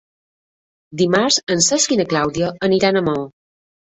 Dimarts 1.01 1.37
en 1.55 1.61
Cesc 1.65 1.93
i 1.97 1.97
na 1.99 2.05
Clàudia 2.13 2.49
aniran 2.69 2.99
a 2.99 3.05
Maó. 3.09 3.27